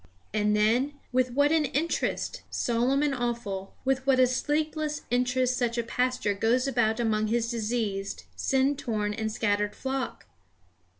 [0.33, 5.77] And then, with what an interest, solemn and awful, with what a sleepless interest such
[5.77, 10.25] a pastor goes about among his diseased, sin torn, and scattered flock!